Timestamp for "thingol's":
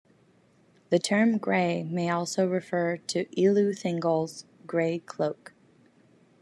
3.79-4.45